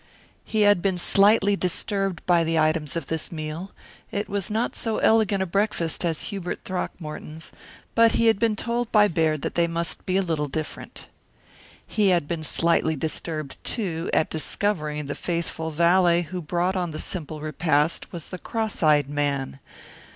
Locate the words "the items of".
2.43-3.05